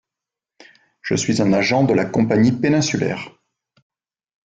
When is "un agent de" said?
1.43-1.93